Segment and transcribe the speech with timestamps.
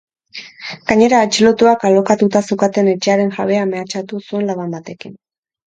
[0.91, 5.17] Gainera, atxilotuak alokatuta zeukaten etxearen jabea mehatxatu zuen laban batekin.